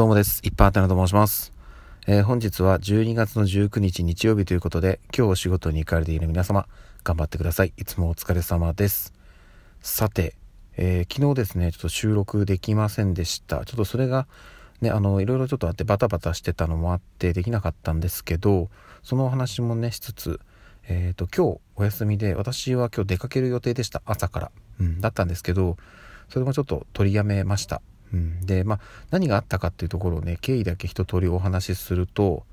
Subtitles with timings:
[0.00, 0.40] どうもです。
[0.42, 1.52] 一般アテナと申します。
[2.06, 6.66] えー、本日は12月の19日日曜日ということで、今日お仕事に行かれている皆様、
[7.04, 7.74] 頑張ってください。
[7.76, 9.12] いつもお疲れ様です。
[9.82, 10.36] さて、
[10.78, 13.66] えー、昨日ですね、ちょっと収録できませんでした。
[13.66, 14.26] ちょっとそれが、
[14.80, 18.70] ね、あの、いろいろちょっとあってバタバタしてたのもあってできなかったんですけど、
[19.02, 20.40] そのお話もね、しつつ、
[20.88, 24.00] えっ、ー、と、今日お休みで、私は今日出かける予定でした。
[24.06, 24.50] 朝から。
[24.80, 25.76] うん、だったんですけど、
[26.30, 27.82] それもちょっと取りやめました。
[28.12, 28.80] うん、で、まあ、
[29.10, 32.44] 何があったかっていうところをね経緯だけ一通りお話しすると、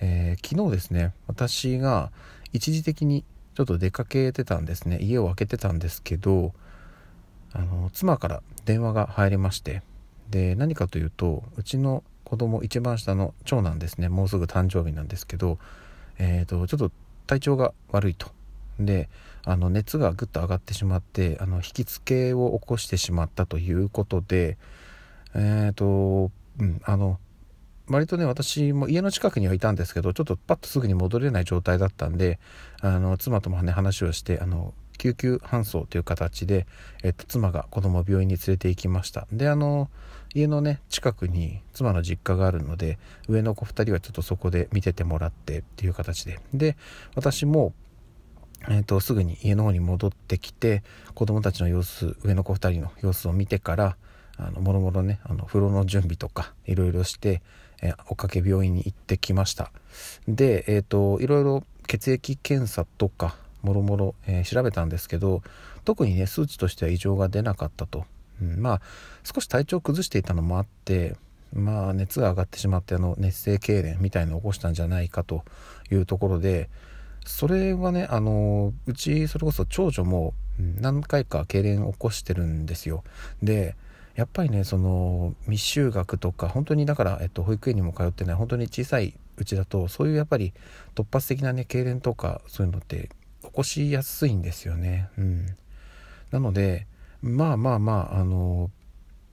[0.00, 2.10] えー、昨日ですね私が
[2.52, 3.24] 一時的に
[3.54, 4.98] ちょっと出かけてたんですね。
[5.00, 6.52] 家を空けてたんですけど
[7.52, 9.82] あの妻から電話が入りまして
[10.28, 14.08] で何かというとうちの子供一番下の長男ですね。
[14.08, 15.58] もうすぐ誕生日なんですけど、
[16.18, 16.90] えーと、ちょっと
[17.26, 18.30] 体調が悪いと。
[18.78, 19.08] で
[19.44, 24.58] あの熱がぐっと上がってしまってあの引きつけを起こしてしまったということで
[25.36, 27.18] えっ、ー、と、うん、あの、
[27.88, 32.40] 割とね、私も家の近くにはいたんですけど、ちょっとパッとすぐに戻れない状態だったんで、
[32.80, 36.66] あの、妻ともね、話をして、あの、救急搬送という形で、
[37.04, 39.28] えっと、妻が子供を病院に連れて行きました。
[39.30, 39.88] で、あの、
[40.34, 46.40] 家のね、近くに妻の実家があるので、上の子2人はちょっとそこで見ててもらってっていう形で。
[46.54, 46.76] で、
[47.14, 47.72] 私も、
[48.68, 50.82] えっと、すぐに家の方に戻ってきて、
[51.14, 53.96] 子供たちの様子、上の子2人の様子を見てから、
[54.38, 57.42] あのもろもろねあの風呂の準備とかいろいろして、
[57.82, 59.70] えー、おかけ病院に行ってきました。
[60.28, 65.42] でえっ、ー、といろいろ血液検査とかもろもろ、え調べたんですけど
[65.84, 68.04] 特にね数値としては異常が出なかったと、
[68.40, 68.80] うん、まあ
[69.24, 71.16] 少し体調を崩していたのもあって
[71.52, 75.44] まあ熱が上がってしまってあの熱性痙攣みたいのを起こしたんじゃないかと
[75.90, 76.68] いうところで
[77.24, 83.04] それはねあのうちそれこそ長女も何回か痙攣を起こしてるんですよ。
[83.42, 83.76] で
[84.16, 90.54] やっぱりねその未就学とか本当にだから、えっと、保育園にも通ってない本当に小さいうちだとそういうやっぱり
[90.94, 93.10] 突発的なね痙攣とかそういうのって
[93.42, 95.10] 起こしやすいんですよね。
[95.18, 95.46] うん、
[96.30, 96.86] なので
[97.20, 98.70] まあまあまああの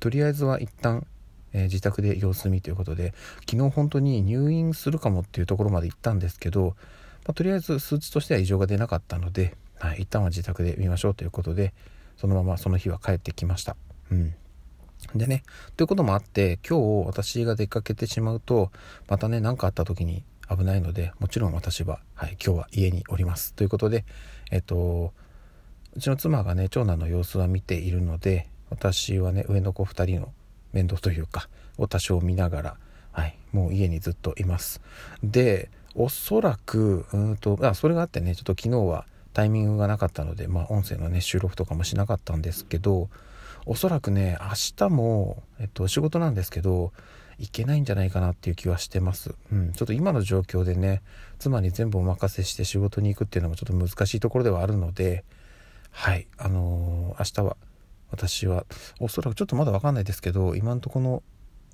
[0.00, 1.06] とりあえずは一旦、
[1.52, 3.14] え、自宅で様子見ということで
[3.48, 6.74] 昨日本当に入院するかもっていうところまで行ったんですけど、
[7.26, 11.72] まあ、とりあえず数値としては異常が出なかったので、はい、一旦は自宅で見ましょうということで
[12.16, 13.76] そのままその日は帰ってきました。
[14.10, 14.34] うん
[15.14, 15.42] でね、
[15.76, 18.70] ということもあって、今日私が出かけてしまうと、
[19.08, 23.54] またね、何かあった時に危ないので、もちろん私は、はい、今日は家におります。
[23.54, 24.04] ということで、
[24.50, 25.12] えっと、
[25.96, 30.32] うちの妻がね、長男の様子は見ているので、私はね、上の子2人の
[30.72, 31.48] 面倒というか、
[31.78, 32.76] を多少見ながら、
[33.12, 34.80] はい、もう家にずっといます。
[35.22, 43.08] で、おそらく、うんと、あ、それがあってね、ちょっと昨日はタイミングがなかったので、まあ、音声のね、収録とかもしなかったんですけど、
[43.66, 46.92] おそらくね明日も、えっと、仕事なんですけど
[47.38, 49.34] いけないんじゃないかなっていう気はしてます。
[49.52, 51.02] うん、ちょっと今の状況でね
[51.38, 55.24] 妻に全部お任せして仕事に行くっていうのもちょっと難しいところではあるので
[55.90, 57.56] はいあのー、明日は
[58.10, 58.64] 私は
[59.00, 61.22] おそらくちょっとまだ分かんないですけど今のところの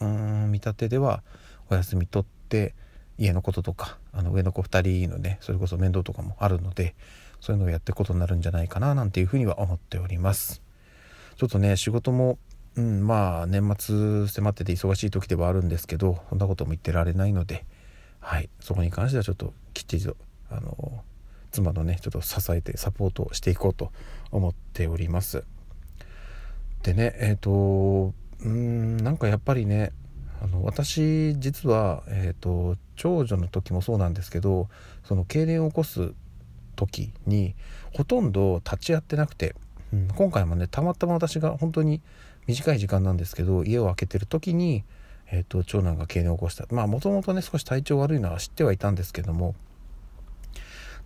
[0.00, 1.22] うーん見立てでは
[1.70, 2.74] お休み取って
[3.18, 6.94] 家のこととかあの上の子2人のねそれこそ面倒とかもあるので
[7.40, 10.65] そういうのをやっていくことになるんじゃないかななんていうふうには思っております。
[11.36, 12.38] ちょっとね仕事も
[12.76, 17.64] うん、まあ年末迫ってて忙しい時ではあるんですけどそんなことも言ってられないので、
[18.20, 20.14] はい、そこに関してはちょっときっちりと
[20.50, 21.02] あの
[21.52, 23.92] 妻のねちょっと支えてサポートしていこうと
[24.30, 25.44] 思っております。
[26.82, 28.12] でねえっ、ー、と
[28.44, 29.92] うんなんかやっぱりね
[30.42, 34.68] あの私実は、えーと、長女の時もそうなんですけど
[35.02, 36.12] その痙攣を起こす
[36.76, 37.54] 時に
[37.94, 39.54] ほとんど立ち会ってなくて
[39.92, 42.00] うん、今回もねたまたま私が本当に
[42.46, 44.84] 短い時間なんですけど家を空けてる時に、
[45.30, 46.66] えーと、長男が痙攣を起こした。
[46.70, 49.54] まあもともとね少し体調悪いのは知ってはいたんですけども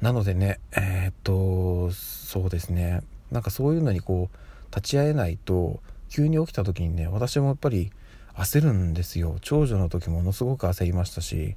[0.00, 3.02] なのでねえっ、ー、とそうですね。
[3.30, 7.92] なんかそういうのにこう立ち会えないと急に起きた時にね私もやっぱり
[8.34, 9.36] 焦るんですよ。
[9.40, 11.56] 長女の時ものすごく焦りましたし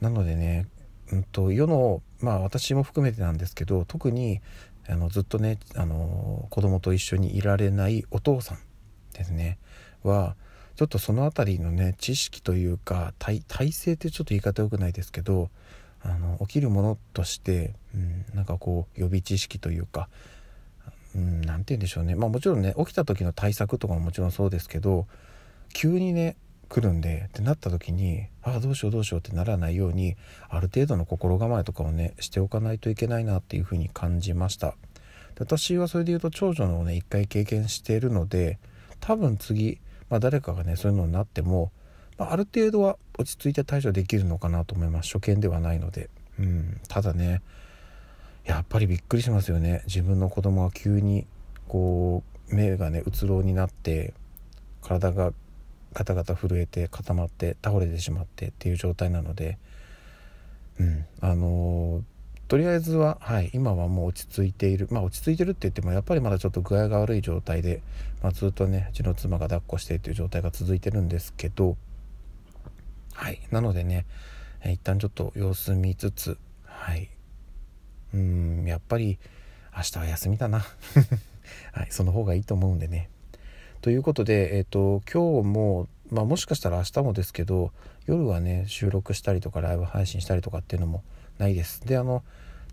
[0.00, 0.66] なのでね
[1.12, 4.40] うんと世のまあ私も含めてなんですけど特に
[4.88, 8.58] あのずっとねあの子供と一緒にいられないお父さん
[9.12, 9.58] ですね。
[10.02, 10.36] は
[10.76, 15.48] ちょっとその辺りのね知識というか体体制ってちょっと言い方良くないですけど
[16.02, 20.08] あの起きるものとして、うん、なんかこう予備知識というか
[21.14, 22.14] 何、うん、て言うんでしょうね。
[22.14, 25.06] まあもちろんね起きた時の対策とかももちろんそうですけど
[25.72, 26.36] 急にね
[26.68, 30.16] 来るんでってなった時にああどうしようどうしようってならないように
[30.48, 34.74] ある程度の心構えとかをねしておかないといけないなっていうふうに感じました。
[35.38, 38.58] 私はそれで言うと長女のをね一回経験しているので
[39.00, 39.78] 多分次、
[40.08, 41.70] まあ、誰かがねそういうのになっても
[42.18, 45.12] まあ、ある程度は落ち着いて対処できるのかなと思います。
[45.12, 46.08] 初見ではないので、
[46.38, 47.42] うん、ただね
[48.44, 49.82] やっぱりびっくりしますよね。
[49.86, 51.26] 自分の子供が急に
[51.68, 54.14] こう目がねうつろうになって
[54.82, 55.32] 体が
[55.96, 59.56] ガタガタ震えて固まって倒れてしまってっていう状態なので
[60.78, 61.06] うん。
[61.22, 62.02] あの、
[62.48, 64.88] とりあえずは、はい、今はもう落ち着いている。
[64.90, 67.80] まあ落ち着いてるって言ってもやっぱりまだちょっと具合が悪い状態で、
[68.22, 71.76] まあ、ずっとねうちの妻が抱っこしてっていう状態が続いてるんですけど
[73.14, 73.40] はい。
[73.50, 74.04] なのでね、
[74.64, 77.08] 一旦ちょっと様子見つつはい。
[78.14, 79.18] うんやっぱり
[79.74, 80.60] 明日は休みだな。
[81.72, 81.88] はい。
[81.90, 83.08] その方がいいと思うんでね。
[83.80, 87.72] ということで、えーと、今日も、まあ、もしかしたら明日もですけど
[88.06, 91.02] 夜はね収録したりとかライブ配信したりとかっていうのも
[91.38, 92.22] ないですであの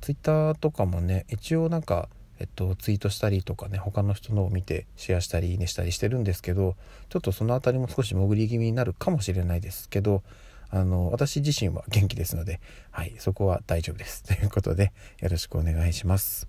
[0.01, 2.09] ツイッターとかもね一応なんか、
[2.39, 6.75] えっと、ツイートしたりとかね他の人のを見てシェアしたりねしたりしてるんですけど
[7.09, 10.23] ちょっとその辺りも少し潜り気味になるかもしれないですけど
[10.69, 12.59] あの私自身は元気ですので、
[12.89, 14.23] はい、そこは大丈夫です。
[14.27, 16.47] ということでよろしくお願いします。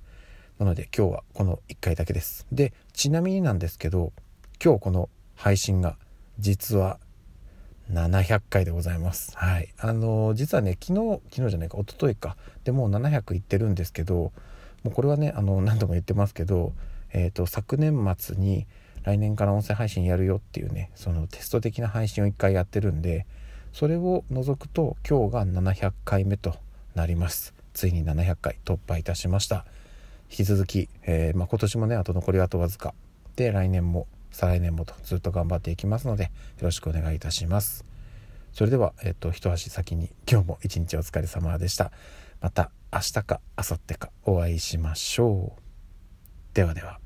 [0.59, 2.47] なので今日はこの1回だけです。
[2.51, 4.15] でちなみになんですけど
[4.65, 5.99] 今日この配信が
[6.39, 6.99] 実は
[7.93, 9.37] 700回でございます。
[9.37, 9.69] はい。
[9.77, 12.39] あのー、実はね、昨日、昨日じゃないか、一昨日か。
[12.65, 14.33] でもう700いってるんですけど、
[14.83, 16.73] もうこれはね、あの、何度も言ってますけど、
[17.13, 18.67] えっ、ー、と、昨年末に
[19.03, 23.27] 来年から音声配信やるよっていうね、そのテスト的な配信を1回やってるんで、
[23.75, 26.55] それを除くと今日が700回目と
[26.95, 27.53] なります。
[27.75, 29.67] ついに700回突破いたしました。
[30.31, 32.95] 引き続き、えー、まあ、今年もね、あと残りあとわずか。
[33.37, 36.31] で、来年も再来年もとずっと頑張っていきますのでよ
[36.63, 37.85] ろしくお願いいたします。
[38.53, 41.93] それでは、えっと、一足先に今日も一日お疲れ様でした。
[42.41, 45.61] また明日か明後日かお会いしましょう。
[46.55, 47.04] ではでは。